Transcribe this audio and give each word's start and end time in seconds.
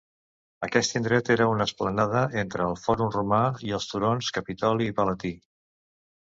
Aquest 0.67 0.95
indret 0.99 1.27
era 1.33 1.45
una 1.51 1.67
esplanada 1.71 2.23
entre 2.43 2.65
el 2.69 2.73
Fòrum 2.85 3.11
Romà 3.17 3.43
i 3.69 3.77
els 3.79 3.87
turons 3.93 4.31
Capitoli 4.39 4.89
i 4.95 4.99
Palatí. 5.03 5.33